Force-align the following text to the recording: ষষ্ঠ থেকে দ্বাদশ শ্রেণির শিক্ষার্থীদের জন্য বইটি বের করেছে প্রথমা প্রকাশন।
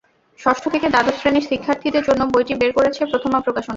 ষষ্ঠ 0.39 0.63
থেকে 0.73 0.87
দ্বাদশ 0.89 1.15
শ্রেণির 1.19 1.47
শিক্ষার্থীদের 1.49 2.03
জন্য 2.03 2.21
বইটি 2.33 2.53
বের 2.61 2.71
করেছে 2.77 3.01
প্রথমা 3.11 3.39
প্রকাশন। 3.39 3.69